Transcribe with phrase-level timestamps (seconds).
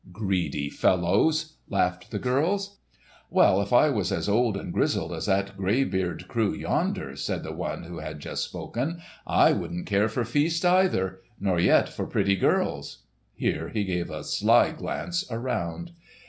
[0.11, 2.79] "Greedy fellows!" laughed the girls.
[3.29, 7.53] "Well, if I was as old and grizzled as that greybeard crew yonder," said the
[7.53, 13.03] one who had just spoken, "I wouldn't care for feasts either—nor yet for pretty girls."
[13.35, 15.91] Here he gave a sly glance around.